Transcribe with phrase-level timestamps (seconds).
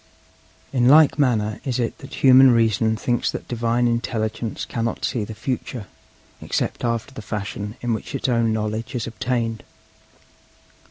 [0.73, 5.35] 'In like manner is it that human reason thinks that Divine Intelligence cannot see the
[5.35, 5.85] future
[6.41, 9.61] except after the fashion in which its own knowledge is obtained.